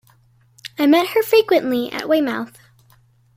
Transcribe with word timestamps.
I 0.79 0.87
met 0.87 1.09
her 1.09 1.21
frequently 1.21 1.91
at 1.91 2.09
Weymouth. 2.09 2.57